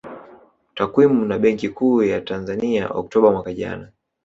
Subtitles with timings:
[0.75, 3.91] Takwimu na Benki Kuu ya Tanzania Oktoba mwaka jana